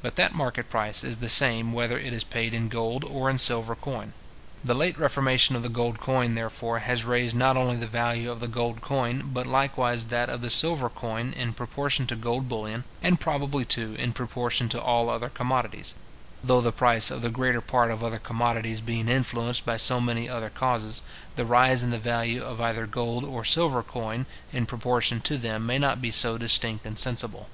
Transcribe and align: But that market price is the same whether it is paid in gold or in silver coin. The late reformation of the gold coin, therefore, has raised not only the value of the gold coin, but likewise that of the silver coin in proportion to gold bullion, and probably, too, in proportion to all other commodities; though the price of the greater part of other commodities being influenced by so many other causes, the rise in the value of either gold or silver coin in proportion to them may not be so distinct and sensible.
But 0.00 0.16
that 0.16 0.34
market 0.34 0.70
price 0.70 1.04
is 1.04 1.18
the 1.18 1.28
same 1.28 1.74
whether 1.74 1.98
it 1.98 2.14
is 2.14 2.24
paid 2.24 2.54
in 2.54 2.70
gold 2.70 3.04
or 3.04 3.28
in 3.28 3.36
silver 3.36 3.74
coin. 3.74 4.14
The 4.64 4.72
late 4.72 4.98
reformation 4.98 5.54
of 5.54 5.62
the 5.62 5.68
gold 5.68 5.98
coin, 6.00 6.32
therefore, 6.32 6.78
has 6.78 7.04
raised 7.04 7.36
not 7.36 7.58
only 7.58 7.76
the 7.76 7.86
value 7.86 8.30
of 8.30 8.40
the 8.40 8.48
gold 8.48 8.80
coin, 8.80 9.32
but 9.34 9.46
likewise 9.46 10.06
that 10.06 10.30
of 10.30 10.40
the 10.40 10.48
silver 10.48 10.88
coin 10.88 11.34
in 11.34 11.52
proportion 11.52 12.06
to 12.06 12.16
gold 12.16 12.48
bullion, 12.48 12.84
and 13.02 13.20
probably, 13.20 13.66
too, 13.66 13.94
in 13.98 14.14
proportion 14.14 14.70
to 14.70 14.80
all 14.80 15.10
other 15.10 15.28
commodities; 15.28 15.94
though 16.42 16.62
the 16.62 16.72
price 16.72 17.10
of 17.10 17.20
the 17.20 17.28
greater 17.28 17.60
part 17.60 17.90
of 17.90 18.02
other 18.02 18.16
commodities 18.18 18.80
being 18.80 19.10
influenced 19.10 19.66
by 19.66 19.76
so 19.76 20.00
many 20.00 20.26
other 20.26 20.48
causes, 20.48 21.02
the 21.34 21.44
rise 21.44 21.82
in 21.84 21.90
the 21.90 21.98
value 21.98 22.42
of 22.42 22.62
either 22.62 22.86
gold 22.86 23.24
or 23.24 23.44
silver 23.44 23.82
coin 23.82 24.24
in 24.54 24.64
proportion 24.64 25.20
to 25.20 25.36
them 25.36 25.66
may 25.66 25.78
not 25.78 26.00
be 26.00 26.10
so 26.10 26.38
distinct 26.38 26.86
and 26.86 26.98
sensible. 26.98 27.50